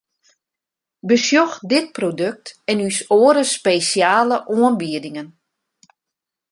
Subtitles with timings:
[1.01, 5.27] Besjoch dit produkt en ús oare spesjale oanbiedingen!